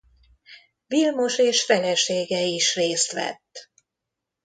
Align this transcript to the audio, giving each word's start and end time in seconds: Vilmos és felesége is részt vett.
Vilmos 0.87 1.37
és 1.37 1.63
felesége 1.63 2.41
is 2.41 2.75
részt 2.75 3.11
vett. 3.11 3.71